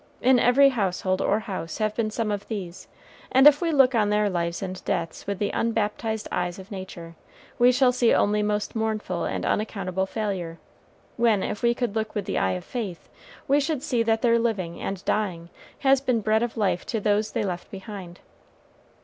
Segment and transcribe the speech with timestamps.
[0.19, 2.87] In every household or house have been some of these,
[3.31, 7.13] and if we look on their lives and deaths with the unbaptized eyes of nature,
[7.59, 10.57] we shall see only most mournful and unaccountable failure,
[11.17, 13.09] when, if we could look with the eye of faith,
[13.47, 15.51] we should see that their living and dying
[15.81, 18.21] has been bread of life to those they left behind.